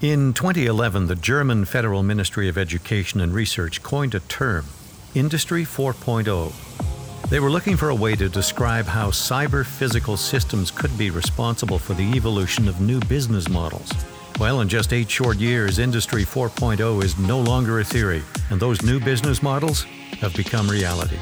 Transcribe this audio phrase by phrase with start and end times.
[0.00, 4.66] In 2011, the German Federal Ministry of Education and Research coined a term,
[5.14, 7.30] Industry 4.0.
[7.30, 11.78] They were looking for a way to describe how cyber physical systems could be responsible
[11.78, 13.90] for the evolution of new business models.
[14.38, 18.82] Well, in just eight short years, Industry 4.0 is no longer a theory, and those
[18.82, 19.84] new business models
[20.18, 21.18] have become reality.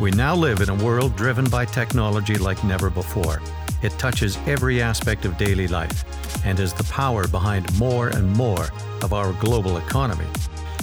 [0.00, 3.40] We now live in a world driven by technology like never before.
[3.82, 6.04] It touches every aspect of daily life
[6.46, 8.68] and is the power behind more and more
[9.02, 10.26] of our global economy.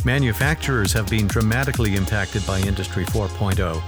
[0.06, 3.82] Manufacturers have been dramatically impacted by Industry 4.0,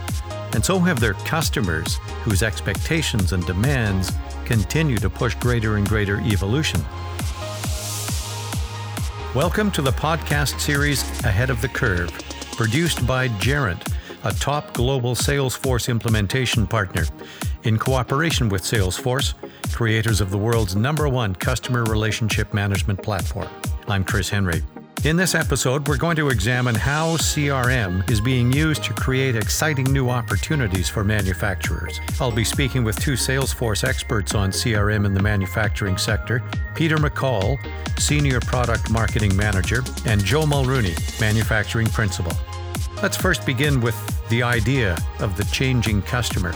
[0.55, 4.11] and so have their customers, whose expectations and demands
[4.43, 6.83] continue to push greater and greater evolution.
[9.35, 12.11] Welcome to the podcast series Ahead of the Curve,
[12.53, 13.93] produced by Gerent,
[14.23, 17.05] a top global Salesforce implementation partner
[17.65, 19.33] in cooperation with Salesforce,
[19.73, 23.49] creators of the world's number one customer relationship management platform.
[23.87, 24.61] I'm Chris Henry.
[25.03, 29.85] In this episode, we're going to examine how CRM is being used to create exciting
[29.85, 31.99] new opportunities for manufacturers.
[32.19, 36.41] I'll be speaking with two Salesforce experts on CRM in the manufacturing sector
[36.73, 37.59] Peter McCall,
[37.99, 42.35] Senior Product Marketing Manager, and Joe Mulrooney, Manufacturing Principal.
[43.01, 43.95] Let's first begin with
[44.29, 46.53] the idea of the changing customer.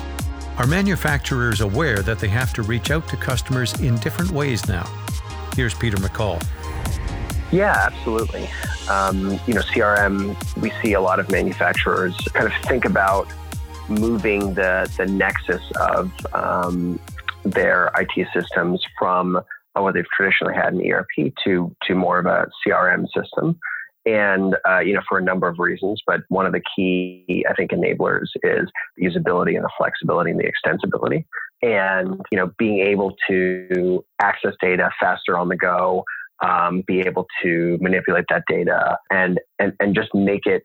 [0.59, 4.83] Are manufacturers aware that they have to reach out to customers in different ways now?
[5.55, 6.45] Here's Peter McCall.
[7.49, 8.49] Yeah, absolutely.
[8.89, 13.29] Um, you know, CRM, we see a lot of manufacturers kind of think about
[13.87, 16.99] moving the, the nexus of um,
[17.43, 19.39] their IT systems from
[19.75, 23.57] what they've traditionally had an ERP to, to more of a CRM system
[24.09, 27.53] and uh, you know for a number of reasons but one of the key i
[27.53, 31.25] think enablers is the usability and the flexibility and the extensibility.
[31.61, 36.03] And you know being able to access data faster on the go
[36.41, 40.63] um, be able to manipulate that data and, and and just make it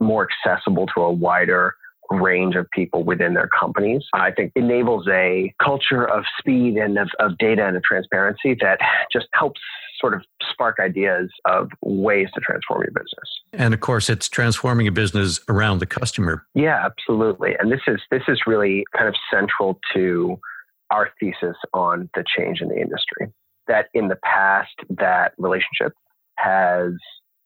[0.00, 1.74] more accessible to a wider
[2.10, 4.02] range of people within their companies.
[4.12, 8.78] I think enables a culture of speed and of, of data and of transparency that
[9.12, 9.60] just helps
[10.00, 13.28] sort of spark ideas of ways to transform your business.
[13.52, 16.44] And of course, it's transforming a business around the customer.
[16.54, 17.54] Yeah, absolutely.
[17.58, 20.38] And this is this is really kind of central to
[20.90, 23.32] our thesis on the change in the industry.
[23.66, 25.92] That in the past, that relationship
[26.36, 26.92] has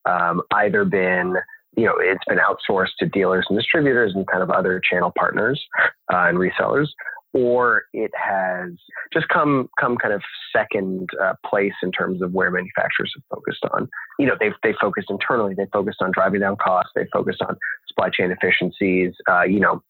[0.04, 1.36] um, either been
[1.78, 5.64] you know, it's been outsourced to dealers and distributors and kind of other channel partners
[6.12, 6.88] uh, and resellers,
[7.32, 8.70] or it has
[9.12, 10.20] just come come kind of
[10.52, 13.88] second uh, place in terms of where manufacturers have focused on.
[14.18, 17.56] You know, they've they focused internally, they focused on driving down costs, they focused on
[17.86, 19.14] supply chain efficiencies.
[19.30, 19.80] Uh, you know,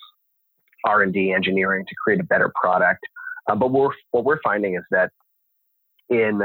[0.85, 3.01] R and D engineering to create a better product.
[3.49, 5.11] Uh, but we're, what we're finding is that
[6.11, 6.43] in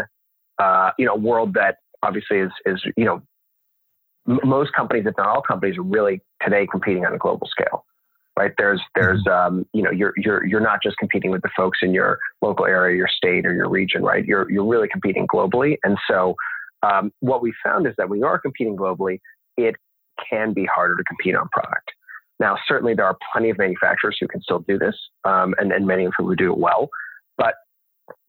[0.57, 3.21] uh, you know a world that obviously is is you know
[4.25, 7.85] most companies, if not all companies, are really today competing on a global scale.
[8.37, 9.57] Right there's there's mm-hmm.
[9.57, 12.65] um, you know you're you're you're not just competing with the folks in your local
[12.65, 14.01] area, your state, or your region.
[14.01, 15.77] Right, you're you're really competing globally.
[15.83, 16.35] And so
[16.81, 19.19] um, what we found is that when you are competing globally,
[19.55, 19.75] it
[20.29, 21.91] can be harder to compete on product.
[22.39, 25.85] Now, certainly there are plenty of manufacturers who can still do this, um, and, and
[25.85, 26.89] many of whom who do it well.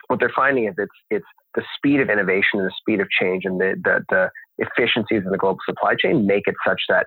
[0.08, 3.44] What they're finding is it's it's the speed of innovation and the speed of change
[3.44, 7.06] and the the, the efficiencies in the global supply chain make it such that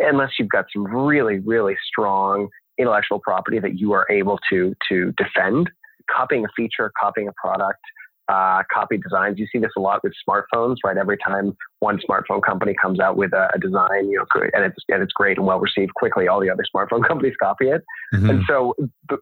[0.00, 2.48] unless you've got some really, really strong
[2.78, 5.70] intellectual property that you are able to to defend,
[6.10, 7.80] copying a feature, copying a product,
[8.28, 9.38] uh, copy designs.
[9.38, 10.96] You see this a lot with smartphones, right?
[10.96, 14.76] Every time one smartphone company comes out with a, a design, you know, and it's
[14.88, 17.82] and it's great and well received, quickly all the other smartphone companies copy it,
[18.14, 18.30] mm-hmm.
[18.30, 18.74] and so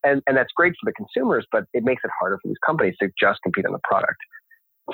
[0.03, 2.95] and and that's great for the consumers, but it makes it harder for these companies
[3.01, 4.19] to just compete on the product.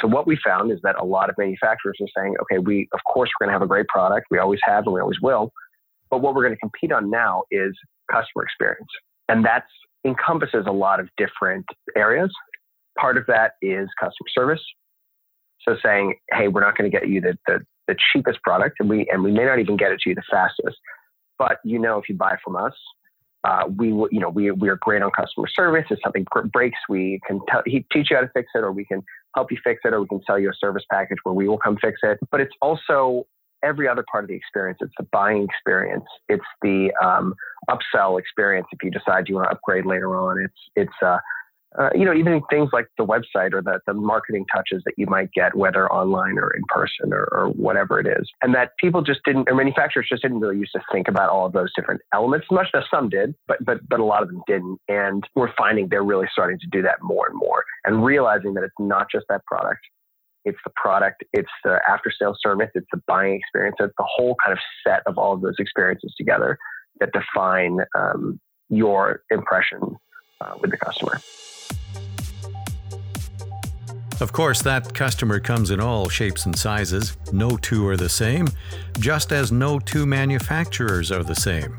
[0.00, 3.00] So what we found is that a lot of manufacturers are saying, okay, we of
[3.10, 5.52] course we're going to have a great product, we always have and we always will,
[6.10, 7.72] but what we're going to compete on now is
[8.10, 8.88] customer experience,
[9.28, 9.64] and that
[10.04, 11.64] encompasses a lot of different
[11.96, 12.30] areas.
[12.98, 14.62] Part of that is customer service.
[15.62, 18.88] So saying, hey, we're not going to get you the, the, the cheapest product, and
[18.88, 20.76] we and we may not even get it to you the fastest,
[21.38, 22.74] but you know if you buy from us,
[23.44, 25.84] uh, we you know we we are great on customer service.
[25.90, 27.40] If something breaks, we can
[27.92, 29.02] teach you how to fix it, or we can
[29.34, 31.58] help you fix it, or we can sell you a service package where we will
[31.58, 32.18] come fix it.
[32.30, 33.26] But it's also
[33.64, 34.78] every other part of the experience.
[34.80, 36.04] It's the buying experience.
[36.28, 37.34] It's the um,
[37.70, 38.66] upsell experience.
[38.72, 41.18] If you decide you want to upgrade later on, it's it's uh,
[41.78, 45.06] uh, you know, even things like the website or the, the marketing touches that you
[45.06, 48.28] might get, whether online or in person or, or whatever it is.
[48.42, 51.46] And that people just didn't, or manufacturers just didn't really used to think about all
[51.46, 54.42] of those different elements, much as some did, but, but, but a lot of them
[54.46, 54.78] didn't.
[54.88, 58.64] And we're finding they're really starting to do that more and more and realizing that
[58.64, 59.80] it's not just that product.
[60.44, 63.76] it's the product, it's the after sales service, it's the buying experience.
[63.78, 66.58] It's the whole kind of set of all of those experiences together
[67.00, 69.96] that define um, your impression
[70.40, 71.20] uh, with the customer.
[74.20, 77.16] Of course, that customer comes in all shapes and sizes.
[77.32, 78.48] No two are the same,
[78.98, 81.78] just as no two manufacturers are the same.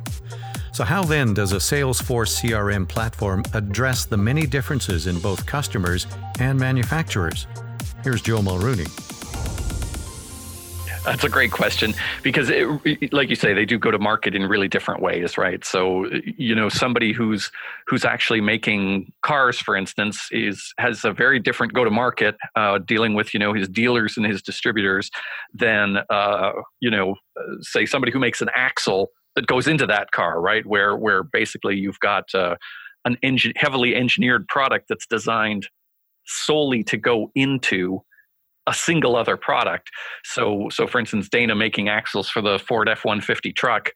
[0.73, 6.07] So, how then does a Salesforce CRM platform address the many differences in both customers
[6.39, 7.47] and manufacturers?
[8.03, 8.87] Here's Joe Mulrooney.
[11.03, 14.43] That's a great question because, it, like you say, they do go to market in
[14.43, 15.63] really different ways, right?
[15.65, 17.51] So, you know, somebody who's
[17.87, 22.79] who's actually making cars, for instance, is has a very different go to market, uh,
[22.79, 25.09] dealing with you know his dealers and his distributors,
[25.53, 27.15] than uh, you know,
[27.61, 30.65] say somebody who makes an axle that goes into that car, right?
[30.65, 32.55] Where where basically you've got uh,
[33.05, 33.17] an
[33.57, 35.67] heavily engineered product that's designed
[36.25, 38.01] solely to go into
[38.67, 39.89] a single other product.
[40.23, 43.91] So, so for instance, Dana making axles for the Ford F one fifty truck.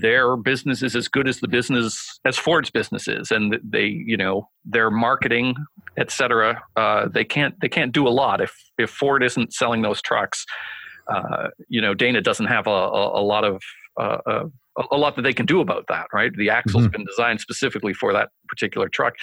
[0.00, 4.16] Their business is as good as the business as Ford's business is, and they, you
[4.16, 5.54] know, their marketing,
[5.98, 6.62] et cetera.
[6.76, 10.46] Uh, they can't they can't do a lot if if Ford isn't selling those trucks.
[11.12, 13.60] Uh, you know, Dana doesn't have a, a, a lot of
[13.98, 14.44] uh, uh
[14.90, 16.34] a lot that they can do about that, right?
[16.34, 16.92] The axle's mm-hmm.
[16.92, 19.14] been designed specifically for that particular truck.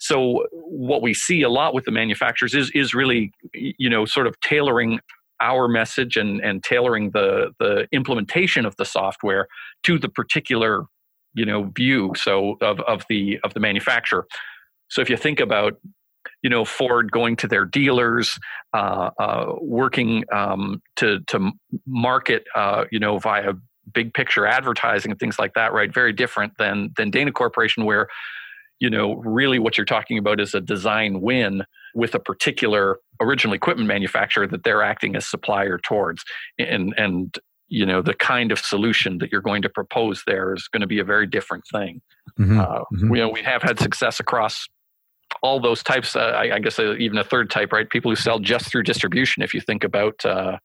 [0.00, 4.26] So what we see a lot with the manufacturers is is really, you know, sort
[4.26, 5.00] of tailoring
[5.40, 9.46] our message and and tailoring the the implementation of the software
[9.84, 10.84] to the particular,
[11.34, 14.26] you know, view so of of the of the manufacturer.
[14.88, 15.74] So if you think about
[16.42, 18.38] you know Ford going to their dealers,
[18.72, 21.52] uh, uh, working um, to to
[21.86, 23.52] market, uh, you know, via
[23.92, 25.92] big picture advertising and things like that, right?
[25.92, 28.08] Very different than than Dana Corporation, where
[28.78, 33.54] you know really what you're talking about is a design win with a particular original
[33.54, 36.24] equipment manufacturer that they're acting as supplier towards,
[36.58, 37.38] and and
[37.68, 40.86] you know the kind of solution that you're going to propose there is going to
[40.86, 42.00] be a very different thing.
[42.38, 42.60] Mm-hmm.
[42.60, 43.14] Uh, mm-hmm.
[43.14, 44.66] You know, we have had success across
[45.42, 46.14] all those types.
[46.14, 47.88] Uh, I, I, guess uh, even a third type, right?
[47.88, 49.42] People who sell just through distribution.
[49.42, 50.58] If you think about uh,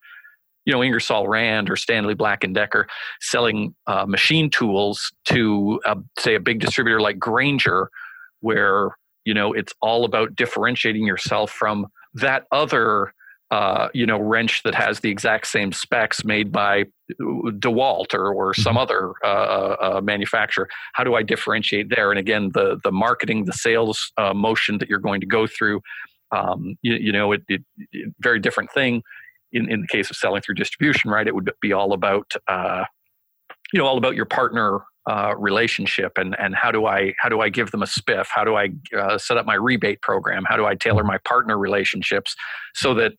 [0.65, 2.87] you know Ingersoll Rand or Stanley Black and Decker
[3.19, 7.89] selling uh, machine tools to uh, say a big distributor like Grainger,
[8.41, 13.13] where you know it's all about differentiating yourself from that other
[13.49, 16.85] uh, you know wrench that has the exact same specs made by
[17.19, 18.77] DeWalt or, or some mm-hmm.
[18.77, 20.69] other uh, uh, uh, manufacturer.
[20.93, 22.11] How do I differentiate there?
[22.11, 25.81] And again, the the marketing, the sales uh, motion that you're going to go through,
[26.31, 27.61] um, you, you, know, it, it,
[27.91, 29.01] it, very different thing
[29.51, 32.83] in, in the case of selling through distribution, right, it would be all about uh,
[33.74, 37.42] you know all about your partner uh, relationship and and how do I how do
[37.42, 38.27] I give them a spiff?
[38.33, 40.44] How do I uh, set up my rebate program?
[40.45, 42.36] How do I tailor my partner relationships
[42.75, 43.13] so that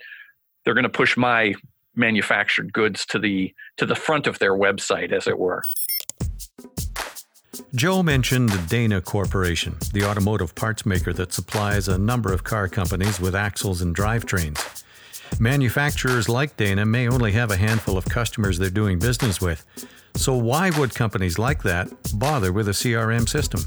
[0.64, 1.54] they're going to push my
[1.94, 5.62] manufactured goods to the to the front of their website, as it were.
[7.74, 13.20] Joe mentioned Dana Corporation, the automotive parts maker that supplies a number of car companies
[13.20, 14.81] with axles and drivetrains.
[15.40, 19.64] Manufacturers like Dana may only have a handful of customers they're doing business with.
[20.14, 23.62] So, why would companies like that bother with a CRM system?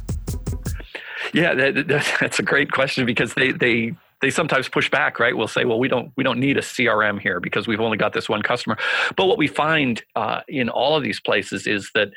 [1.34, 5.48] Yeah, that, that's a great question because they, they they sometimes push back right we'll
[5.48, 8.30] say well we don't we don't need a crm here because we've only got this
[8.30, 8.78] one customer
[9.16, 12.10] but what we find uh, in all of these places is that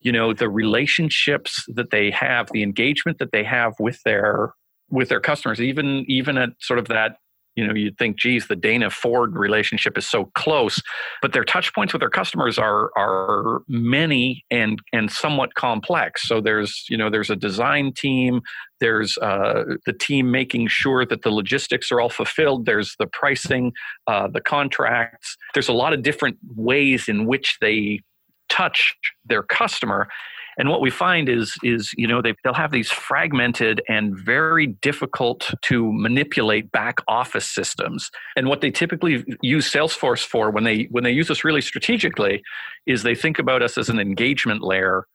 [0.00, 4.54] you know the relationships that they have the engagement that they have with their
[4.90, 7.18] with their customers even even at sort of that
[7.56, 10.80] you know you'd think geez the dana ford relationship is so close
[11.22, 16.26] but their touch points with their customers are are many and and somewhat complex.
[16.28, 18.40] So there's you know there's a design team
[18.80, 23.72] there's uh, the team making sure that the logistics are all fulfilled there's the pricing
[24.06, 25.36] uh, the contracts.
[25.54, 28.00] There's a lot of different ways in which they
[28.48, 28.94] touch
[29.24, 30.08] their customer
[30.58, 34.66] and what we find is is you know they, they'll have these fragmented and very
[34.66, 38.10] difficult to manipulate back office systems.
[38.36, 42.42] And what they typically use salesforce for when they when they use us really strategically
[42.86, 45.06] is they think about us as an engagement layer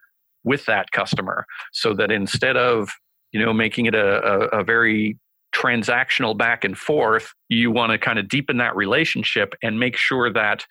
[0.44, 2.90] with that customer so that instead of
[3.32, 5.18] you know making it a, a, a very
[5.54, 10.32] transactional back and forth you want to kind of deepen that relationship and make sure
[10.32, 10.64] that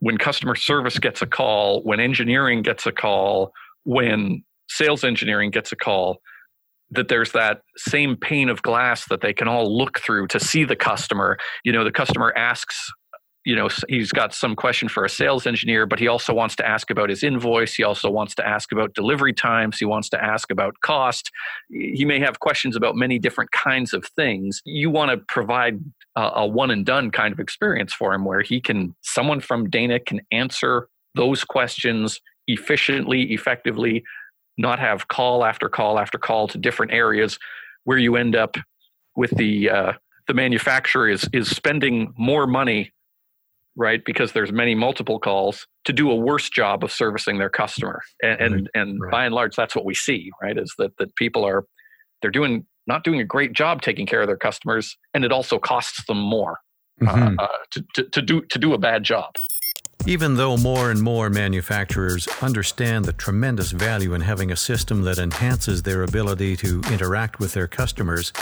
[0.00, 3.52] when customer service gets a call when engineering gets a call
[3.84, 6.18] when sales engineering gets a call
[6.92, 10.64] that there's that same pane of glass that they can all look through to see
[10.64, 11.38] the customer.
[11.64, 12.90] You know the customer asks
[13.44, 16.68] you know he's got some question for a sales engineer but he also wants to
[16.68, 17.74] ask about his invoice.
[17.74, 19.78] He also wants to ask about delivery times.
[19.78, 21.30] He wants to ask about cost.
[21.70, 24.60] He may have questions about many different kinds of things.
[24.64, 25.80] You want to provide
[26.14, 29.70] a, a one and done kind of experience for him where he can someone from
[29.70, 34.04] dana can answer those questions efficiently effectively
[34.58, 37.38] not have call after call after call to different areas
[37.84, 38.56] where you end up
[39.16, 39.92] with the uh,
[40.26, 42.92] the manufacturer is is spending more money
[43.76, 48.00] right because there's many multiple calls to do a worse job of servicing their customer
[48.22, 49.10] and and, and right.
[49.10, 51.64] by and large that's what we see right is that that people are
[52.20, 55.58] they're doing not doing a great job taking care of their customers and it also
[55.58, 56.58] costs them more
[57.00, 57.36] mm-hmm.
[57.38, 59.34] uh, to, to, to do to do a bad job
[60.06, 65.18] even though more and more manufacturers understand the tremendous value in having a system that
[65.18, 68.32] enhances their ability to interact with their customers,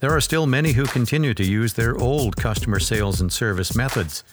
[0.00, 4.24] there are still many who continue to use their old customer sales and service methods.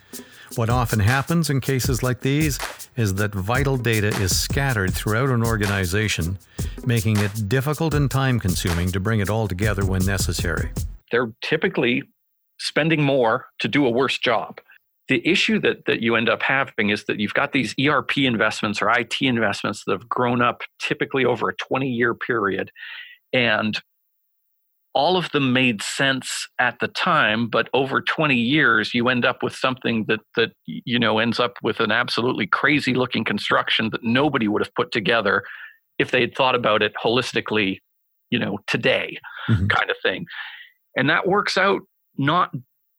[0.55, 2.59] What often happens in cases like these
[2.95, 6.38] is that vital data is scattered throughout an organization,
[6.86, 10.71] making it difficult and time consuming to bring it all together when necessary.
[11.12, 12.03] They're typically
[12.59, 14.59] spending more to do a worse job.
[15.09, 18.81] The issue that, that you end up having is that you've got these ERP investments
[18.81, 22.71] or IT investments that have grown up typically over a 20 year period.
[23.31, 23.79] And
[24.97, 29.43] all of them made sense at the time but over 20 years you end up
[29.43, 34.03] with something that that you know ends up with an absolutely crazy looking construction that
[34.03, 35.43] nobody would have put together
[35.99, 37.77] if they had thought about it holistically
[38.31, 39.67] you know today mm-hmm.
[39.67, 40.25] kind of thing
[40.95, 41.81] and that works out
[42.17, 42.49] not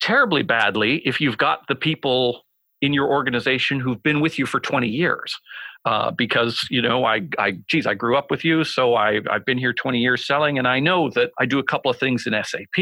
[0.09, 2.43] terribly badly if you've got the people
[2.81, 5.37] in your organization who've been with you for 20 years.
[5.85, 9.47] Uh, because you know I, I geez i grew up with you so I, i've
[9.47, 12.27] been here 20 years selling and i know that i do a couple of things
[12.27, 12.77] in sap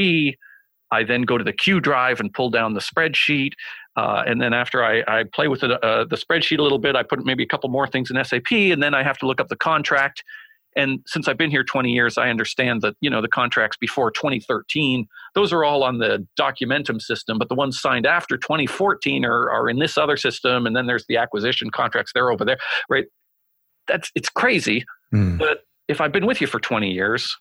[0.90, 3.52] i then go to the q drive and pull down the spreadsheet
[3.96, 6.96] uh, and then after I, I play with the, uh, the spreadsheet a little bit
[6.96, 9.42] i put maybe a couple more things in sap and then i have to look
[9.42, 10.24] up the contract
[10.76, 14.10] and since I've been here 20 years, I understand that you know the contracts before
[14.10, 19.50] 2013, those are all on the Documentum system, but the ones signed after 2014 are,
[19.50, 23.06] are in this other system, and then there's the acquisition contracts they're over there, right?
[23.88, 25.38] That's it's crazy, mm.
[25.38, 27.36] but if I've been with you for 20 years,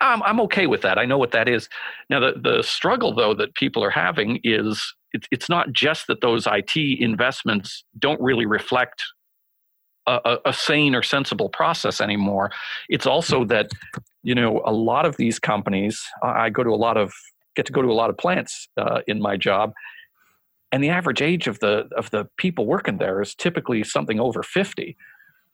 [0.00, 0.98] I'm, I'm okay with that.
[0.98, 1.68] I know what that is.
[2.10, 6.20] Now, the, the struggle, though, that people are having is it's, it's not just that
[6.20, 9.04] those IT investments don't really reflect
[10.06, 12.50] a, a, sane or sensible process anymore.
[12.88, 13.70] It's also that
[14.22, 16.02] you know a lot of these companies.
[16.22, 17.12] I go to a lot of
[17.56, 19.72] get to go to a lot of plants uh, in my job,
[20.72, 24.42] and the average age of the of the people working there is typically something over
[24.42, 24.96] fifty.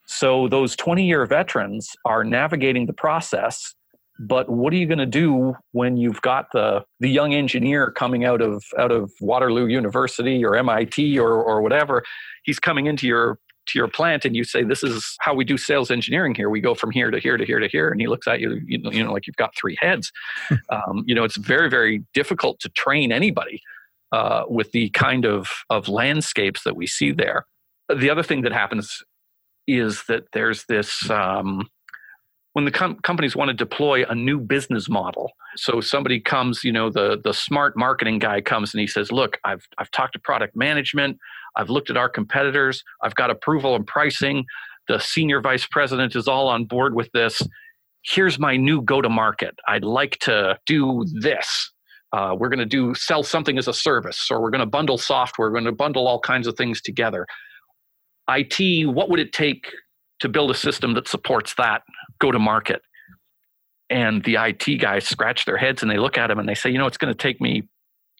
[0.06, 3.74] So those twenty year veterans are navigating the process.
[4.22, 8.24] But what are you going to do when you've got the the young engineer coming
[8.24, 12.02] out of out of Waterloo University or MIT or or whatever?
[12.42, 13.38] He's coming into your
[13.72, 16.50] to your plant and you say, "This is how we do sales engineering here.
[16.50, 18.60] We go from here to here to here to here," and he looks at you,
[18.66, 20.12] you know, you know like you've got three heads.
[20.70, 23.60] um, you know, it's very very difficult to train anybody
[24.12, 27.46] uh, with the kind of of landscapes that we see there.
[27.88, 29.02] The other thing that happens
[29.66, 31.08] is that there's this.
[31.10, 31.68] Um,
[32.52, 36.72] when the com- companies want to deploy a new business model so somebody comes you
[36.72, 40.18] know the the smart marketing guy comes and he says look i've i've talked to
[40.18, 41.16] product management
[41.56, 42.82] I've looked at our competitors.
[43.02, 44.44] I've got approval and pricing.
[44.88, 47.42] The senior vice president is all on board with this.
[48.02, 49.54] Here's my new go to market.
[49.68, 51.72] I'd like to do this.
[52.12, 54.98] Uh, we're going to do sell something as a service, or we're going to bundle
[54.98, 55.48] software.
[55.48, 57.26] We're going to bundle all kinds of things together.
[58.28, 59.72] IT, what would it take
[60.20, 61.82] to build a system that supports that
[62.18, 62.82] go to market?
[63.90, 66.70] And the IT guys scratch their heads and they look at him and they say,
[66.70, 67.62] you know, it's going to take me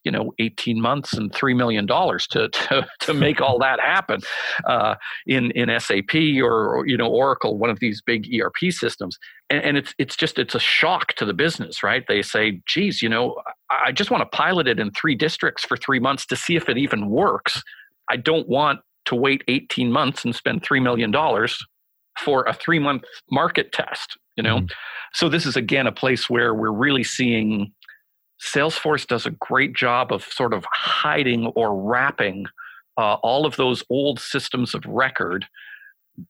[0.04, 4.20] you know 18 months and three million dollars to, to to make all that happen
[4.66, 4.94] uh,
[5.26, 9.62] in in SAP or, or, you know Oracle, one of these big ERP systems, and,
[9.62, 12.04] and, it's it's just it's a shock to the business, right?
[12.08, 13.40] They say, "Geez, you know,
[13.70, 16.68] I just want to pilot it in three districts for three months to see if
[16.68, 17.62] it even works.
[18.10, 21.58] I don't want to wait 18 months and spend three million dollars
[22.18, 24.66] for a three month market test." You know, mm-hmm.
[25.12, 27.72] so this is again a place where we're really seeing
[28.40, 32.46] Salesforce does a great job of sort of hiding or wrapping
[32.96, 35.46] uh, all of those old systems of record,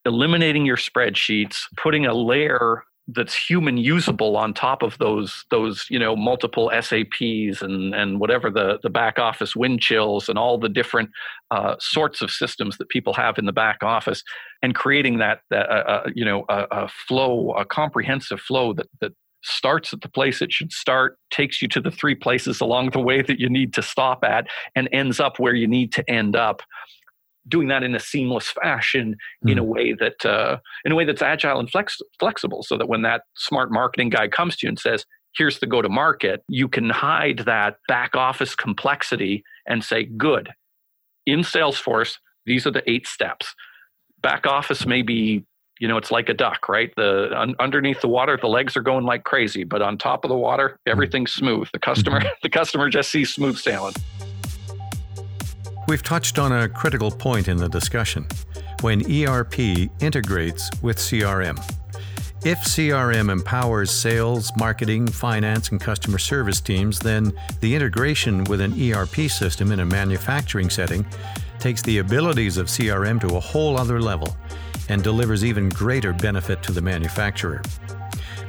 [0.04, 5.98] eliminating your spreadsheets, putting a layer that's human usable on top of those those you
[5.98, 11.10] know multiple SAPs and and whatever the the back office Windchills and all the different
[11.50, 14.22] uh, sorts of systems that people have in the back office,
[14.62, 18.86] and creating that that uh, uh you know a, a, flow, a comprehensive flow that
[19.00, 22.90] that starts at the place it should start, takes you to the three places along
[22.90, 26.08] the way that you need to stop at, and ends up where you need to
[26.10, 26.62] end up.
[27.48, 29.16] Doing that in a seamless fashion,
[29.46, 29.68] in a hmm.
[29.68, 33.22] way that uh, in a way that's agile and flex- flexible, so that when that
[33.34, 36.90] smart marketing guy comes to you and says, "Here's the go to market," you can
[36.90, 40.50] hide that back office complexity and say, "Good."
[41.24, 43.54] In Salesforce, these are the eight steps.
[44.22, 45.44] Back office may be
[45.80, 46.94] you know it's like a duck right?
[46.96, 50.28] The un, underneath the water the legs are going like crazy but on top of
[50.28, 51.68] the water everything's smooth.
[51.72, 52.28] The customer mm-hmm.
[52.42, 53.94] the customer just sees smooth sailing.
[55.88, 58.26] We've touched on a critical point in the discussion.
[58.82, 61.58] When erp integrates with crm
[62.42, 68.72] if CRM empowers sales, marketing, finance, and customer service teams, then the integration with an
[68.80, 71.04] ERP system in a manufacturing setting
[71.58, 74.34] takes the abilities of CRM to a whole other level
[74.90, 77.62] and delivers even greater benefit to the manufacturer.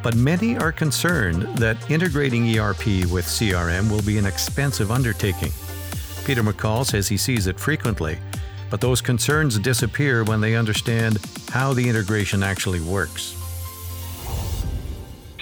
[0.01, 5.51] But many are concerned that integrating ERP with CRM will be an expensive undertaking.
[6.25, 8.17] Peter McCall says he sees it frequently,
[8.71, 11.19] but those concerns disappear when they understand
[11.50, 13.38] how the integration actually works.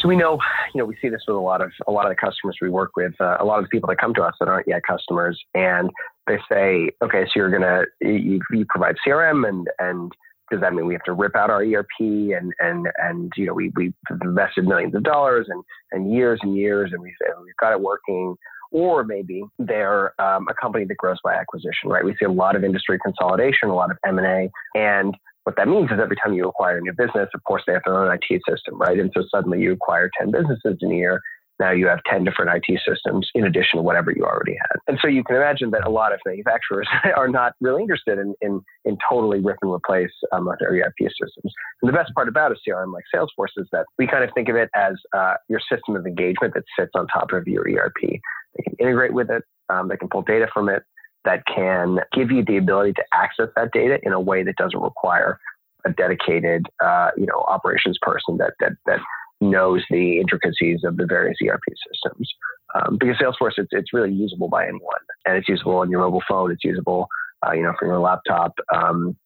[0.01, 0.39] So we know,
[0.73, 2.69] you know, we see this with a lot of a lot of the customers we
[2.69, 4.81] work with, uh, a lot of the people that come to us that aren't yet
[4.83, 5.89] customers, and
[6.25, 10.11] they say, okay, so you're gonna you, you provide CRM and and
[10.51, 13.53] does that mean we have to rip out our ERP and and and you know
[13.53, 17.57] we we invested millions of dollars and and years and years and we've and we've
[17.59, 18.35] got it working.
[18.71, 22.05] Or maybe they're um, a company that grows by acquisition right?
[22.05, 25.15] We see a lot of industry consolidation a lot of M&A and
[25.45, 27.81] what that means is every time you acquire a new business of course they have
[27.83, 28.99] their own IT system right?
[28.99, 31.19] And so suddenly you acquire 10 businesses in a year
[31.59, 34.79] now you have 10 different IT systems in addition to whatever you already had.
[34.87, 36.87] And so you can imagine that a lot of manufacturers
[37.17, 41.53] are not really interested in, in, in totally rip and replace um, their ERP systems.
[41.81, 44.49] And the best part about a CRM like Salesforce is that we kind of think
[44.49, 48.01] of it as uh, your system of engagement that sits on top of your ERP.
[48.01, 50.83] They can integrate with it, um, they can pull data from it,
[51.25, 54.79] that can give you the ability to access that data in a way that doesn't
[54.79, 55.39] require
[55.85, 58.99] a dedicated, uh, you know, operations person that that that
[59.41, 62.29] knows the intricacies of the various ERP systems.
[62.75, 66.23] Um, because Salesforce, it's, it's really usable by anyone, and it's usable on your mobile
[66.27, 66.51] phone.
[66.51, 67.07] It's usable,
[67.45, 68.53] uh, you know, from your laptop.
[68.73, 69.17] Um,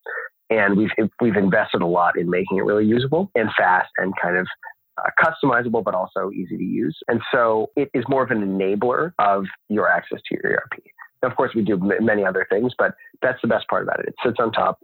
[0.50, 4.36] and we've we've invested a lot in making it really usable and fast and kind
[4.36, 4.46] of
[4.98, 6.96] uh, customizable, but also easy to use.
[7.08, 10.82] And so it is more of an enabler of your access to your ERP.
[11.22, 14.00] Now, of course, we do m- many other things, but that's the best part about
[14.00, 14.06] it.
[14.08, 14.78] It sits on top.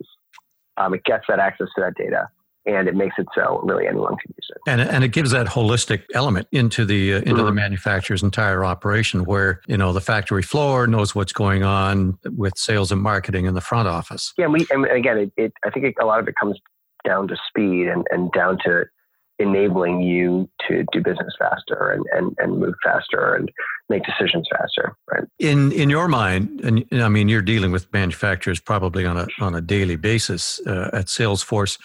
[0.76, 2.28] Um, it gets that access to that data
[2.66, 4.58] and it makes it so really anyone can use it.
[4.66, 7.46] And and it gives that holistic element into the uh, into mm-hmm.
[7.46, 12.54] the manufacturer's entire operation, where you know the factory floor knows what's going on with
[12.56, 14.32] sales and marketing in the front office.
[14.36, 16.58] Yeah, and we and again, it, it I think it, a lot of it comes
[17.04, 18.84] down to speed and and down to
[19.40, 23.50] enabling you to do business faster and, and, and move faster and
[23.88, 25.24] make decisions faster right?
[25.38, 29.55] In in your mind and i mean you're dealing with manufacturers probably on a on
[29.55, 31.79] a daily basis uh, at salesforce.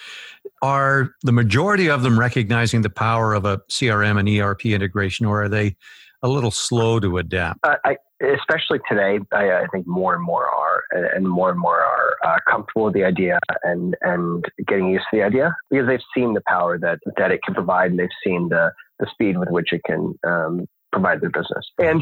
[0.61, 5.43] Are the majority of them recognizing the power of a crm and erp integration or
[5.43, 5.75] are they
[6.21, 7.59] a little slow to adapt?
[7.63, 11.79] Uh, I, especially today I, I, think more and more are and more and more
[11.79, 15.99] are uh, comfortable with the idea and and getting used to the idea because they've
[16.15, 19.49] seen the power that that it can provide and they've seen the the speed with
[19.49, 21.69] which it can um, provide their business.
[21.77, 22.01] And,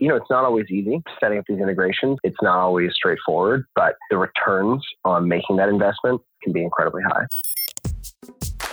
[0.00, 2.18] you know, it's not always easy setting up these integrations.
[2.24, 7.26] It's not always straightforward, but the returns on making that investment can be incredibly high.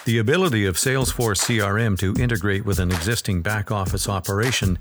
[0.06, 4.78] The ability of Salesforce CRM to integrate with an existing back office operation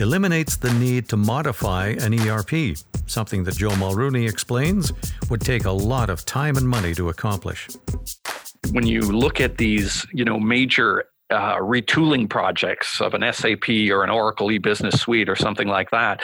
[0.00, 4.92] eliminates the need to modify an ERP, something that Joe Mulrooney explains
[5.28, 7.68] would take a lot of time and money to accomplish.
[8.70, 14.04] When you look at these, you know, major uh, retooling projects of an SAP or
[14.04, 16.22] an Oracle e-business suite or something like that,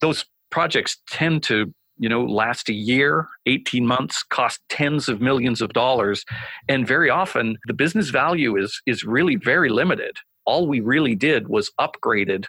[0.00, 5.60] those projects tend to you know last a year 18 months cost tens of millions
[5.60, 6.24] of dollars
[6.68, 10.16] and very often the business value is is really very limited
[10.46, 12.46] all we really did was upgraded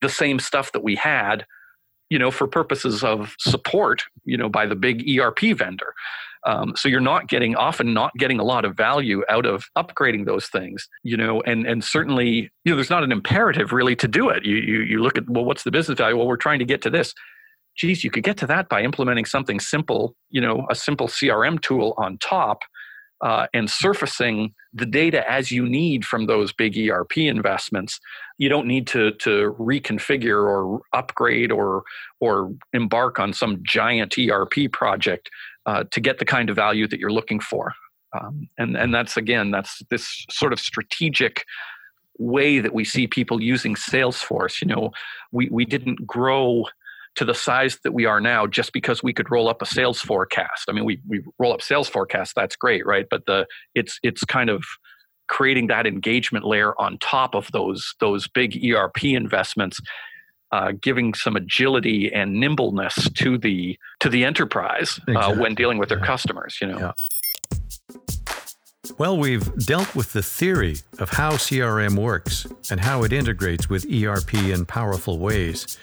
[0.00, 1.46] the same stuff that we had
[2.10, 5.94] you know for purposes of support you know by the big erp vendor
[6.44, 10.26] um, so you're not getting often not getting a lot of value out of upgrading
[10.26, 14.08] those things, you know, and and certainly you know there's not an imperative really to
[14.08, 14.44] do it.
[14.44, 16.16] You you you look at well, what's the business value?
[16.16, 17.14] Well, we're trying to get to this.
[17.76, 21.60] Geez, you could get to that by implementing something simple, you know, a simple CRM
[21.60, 22.62] tool on top.
[23.20, 27.98] Uh, and surfacing the data as you need from those big ERP investments.
[28.38, 31.82] You don't need to to reconfigure or upgrade or
[32.20, 35.30] or embark on some giant ERP project
[35.66, 37.72] uh, to get the kind of value that you're looking for.
[38.18, 41.44] Um, and and that's again that's this sort of strategic
[42.18, 44.60] way that we see people using Salesforce.
[44.60, 44.90] You know,
[45.32, 46.66] we, we didn't grow
[47.18, 50.00] to the size that we are now just because we could roll up a sales
[50.00, 50.66] forecast.
[50.68, 53.06] I mean, we, we roll up sales forecasts, that's great, right?
[53.10, 54.62] But the it's it's kind of
[55.26, 59.80] creating that engagement layer on top of those those big ERP investments,
[60.52, 65.34] uh, giving some agility and nimbleness to the to the enterprise uh, exactly.
[65.34, 66.06] uh, when dealing with their yeah.
[66.06, 66.56] customers.
[66.60, 66.78] You know.
[66.78, 66.92] Yeah.
[68.96, 73.84] Well, we've dealt with the theory of how CRM works and how it integrates with
[73.92, 75.76] ERP in powerful ways.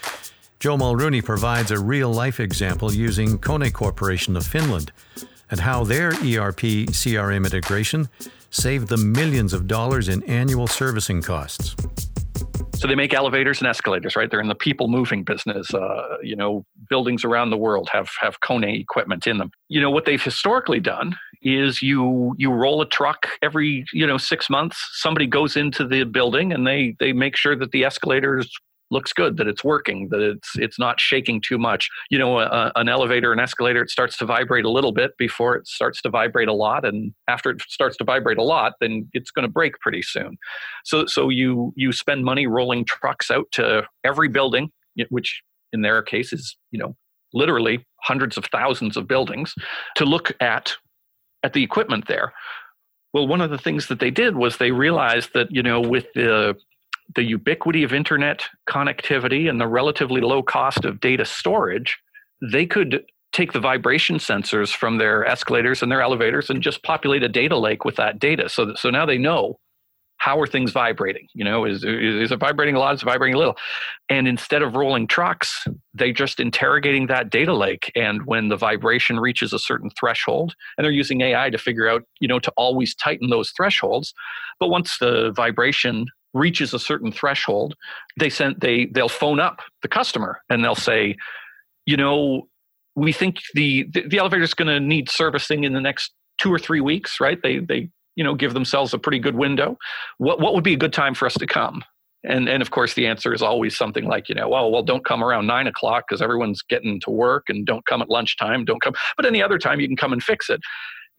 [0.59, 4.91] Joe Mulrooney provides a real life example using Kone Corporation of Finland
[5.51, 8.09] and how their ERP CRM integration
[8.49, 11.75] saved them millions of dollars in annual servicing costs.
[12.75, 14.29] So they make elevators and escalators, right?
[14.29, 15.73] They're in the people moving business.
[15.73, 19.51] Uh, you know, buildings around the world have have Kone equipment in them.
[19.69, 24.17] You know what they've historically done is you you roll a truck every you know
[24.17, 24.77] six months.
[24.93, 28.51] Somebody goes into the building and they they make sure that the escalators
[28.91, 31.89] looks good that it's working that it's it's not shaking too much.
[32.09, 35.55] You know a, an elevator an escalator it starts to vibrate a little bit before
[35.55, 39.09] it starts to vibrate a lot and after it starts to vibrate a lot then
[39.13, 40.37] it's going to break pretty soon.
[40.83, 44.69] So so you you spend money rolling trucks out to every building
[45.09, 45.41] which
[45.73, 46.95] in their case is you know
[47.33, 49.53] literally hundreds of thousands of buildings
[49.95, 50.73] to look at
[51.43, 52.33] at the equipment there.
[53.13, 56.05] Well one of the things that they did was they realized that you know with
[56.13, 56.55] the
[57.13, 61.97] the ubiquity of internet connectivity and the relatively low cost of data storage,
[62.41, 67.21] they could take the vibration sensors from their escalators and their elevators and just populate
[67.21, 68.47] a data lake with that data.
[68.47, 69.59] So, so now they know
[70.17, 71.27] how are things vibrating?
[71.33, 72.95] You know, is, is it vibrating a lot?
[72.95, 73.57] Is it vibrating a little?
[74.09, 77.91] And instead of rolling trucks, they just interrogating that data lake.
[77.95, 82.03] And when the vibration reaches a certain threshold, and they're using AI to figure out,
[82.19, 84.13] you know, to always tighten those thresholds.
[84.59, 86.05] But once the vibration
[86.35, 87.75] reaches a certain threshold,
[88.19, 91.15] they send they they'll phone up the customer and they'll say,
[91.85, 92.47] you know,
[92.95, 96.53] we think the the, the elevator is going to need servicing in the next two
[96.53, 97.39] or three weeks, right?
[97.41, 99.77] They they you know give themselves a pretty good window.
[100.17, 101.83] What what would be a good time for us to come?
[102.23, 105.05] And and of course the answer is always something like you know well well don't
[105.05, 108.81] come around nine o'clock because everyone's getting to work and don't come at lunchtime don't
[108.81, 110.59] come but any other time you can come and fix it.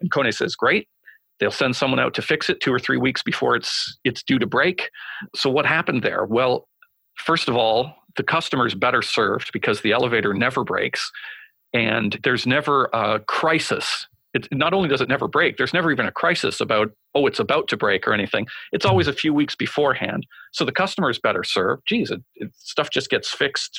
[0.01, 0.89] And Kone says great
[1.39, 4.39] They'll send someone out to fix it two or three weeks before it's it's due
[4.39, 4.91] to break.
[5.35, 6.25] So what happened there?
[6.25, 6.69] Well,
[7.17, 11.11] first of all, the customer is better served because the elevator never breaks,
[11.73, 14.07] and there's never a crisis.
[14.35, 17.41] It, not only does it never break, there's never even a crisis about oh it's
[17.41, 18.47] about to break or anything.
[18.73, 18.91] It's mm-hmm.
[18.91, 20.27] always a few weeks beforehand.
[20.53, 21.83] So the customer is better served.
[21.87, 23.79] Geez, it, it, stuff just gets fixed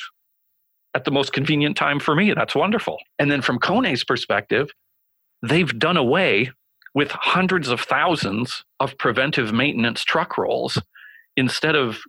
[0.94, 2.32] at the most convenient time for me.
[2.34, 2.98] That's wonderful.
[3.18, 4.70] And then from Kone's perspective,
[5.42, 6.50] they've done away
[6.98, 10.82] with hundreds of thousands of preventive maintenance truck rolls
[11.36, 12.00] instead of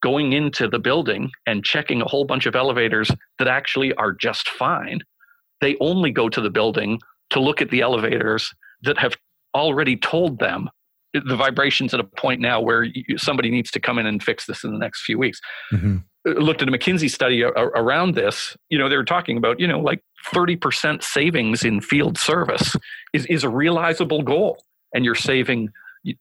[0.00, 4.48] going into the building and checking a whole bunch of elevators that actually are just
[4.48, 5.00] fine.
[5.60, 9.16] They only go to the building to look at the elevators that have
[9.56, 10.70] already told them
[11.12, 14.62] the vibrations at a point now where somebody needs to come in and fix this
[14.62, 15.40] in the next few weeks.
[15.72, 15.96] Mm-hmm.
[16.24, 18.56] Looked at a McKinsey study around this.
[18.68, 20.02] You know, they were talking about, you know, like
[20.32, 22.74] 30% savings in field service
[23.12, 24.62] is, is a realizable goal.
[24.94, 25.70] And you're saving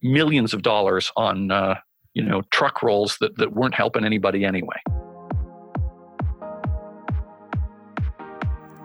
[0.02, 1.76] millions of dollars on, uh,
[2.14, 4.78] you know, truck rolls that, that weren't helping anybody anyway.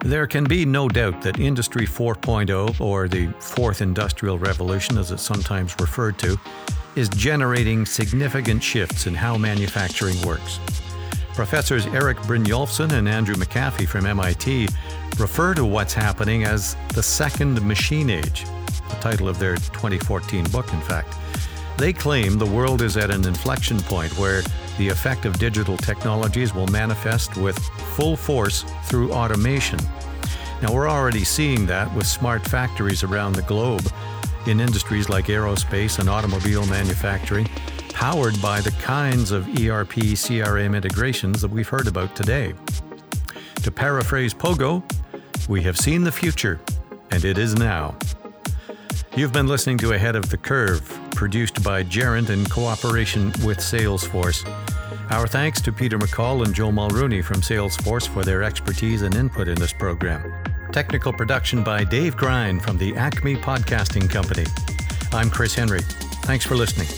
[0.05, 5.23] There can be no doubt that Industry 4.0, or the Fourth Industrial Revolution as it's
[5.23, 6.37] sometimes referred to,
[6.97, 10.59] is generating significant shifts in how manufacturing works.
[11.35, 14.69] Professors Eric Brynjolfsson and Andrew McAfee from MIT
[15.19, 18.45] refer to what's happening as the second machine age,
[18.91, 21.17] the title of their 2014 book, in fact.
[21.79, 24.43] They claim the world is at an inflection point where
[24.77, 27.59] the effect of digital technologies will manifest with
[27.97, 29.79] full force through automation.
[30.61, 33.91] Now, we're already seeing that with smart factories around the globe
[34.47, 37.49] in industries like aerospace and automobile manufacturing,
[38.03, 42.53] powered by the kinds of ERP CRM integrations that we've heard about today.
[43.63, 44.83] To paraphrase Pogo,
[45.49, 46.59] we have seen the future,
[47.13, 47.95] and it is now.
[49.15, 54.45] You've been listening to Ahead of the Curve, produced by Gerent in cooperation with Salesforce.
[55.13, 59.47] Our thanks to Peter McCall and Joe Mulrooney from Salesforce for their expertise and input
[59.47, 60.35] in this program.
[60.73, 64.47] Technical production by Dave Grind from the Acme Podcasting Company.
[65.13, 65.83] I'm Chris Henry.
[66.25, 66.89] Thanks for listening.